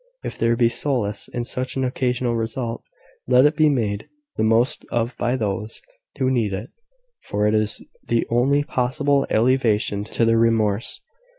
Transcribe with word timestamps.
If 0.23 0.35
there 0.35 0.55
be 0.55 0.67
solace 0.67 1.27
in 1.27 1.45
such 1.45 1.75
an 1.75 1.83
occasional 1.83 2.35
result, 2.35 2.81
let 3.27 3.45
it 3.45 3.55
be 3.55 3.69
made 3.69 4.09
the 4.35 4.41
most 4.43 4.83
of 4.89 5.15
by 5.19 5.35
those 5.35 5.79
who 6.17 6.31
need 6.31 6.53
it; 6.53 6.71
for 7.25 7.45
it 7.45 7.53
is 7.53 7.83
the 8.07 8.25
only 8.31 8.63
possible 8.63 9.27
alleviation 9.29 10.03
to 10.05 10.25
their 10.25 10.39
remorse. 10.39 11.01